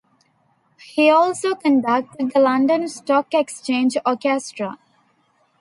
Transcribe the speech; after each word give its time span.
He 0.81 1.11
also 1.11 1.53
conducted 1.53 2.31
the 2.31 2.39
London 2.39 2.87
Stock 2.87 3.35
Exchange 3.35 3.97
Orchestra. 4.03 4.79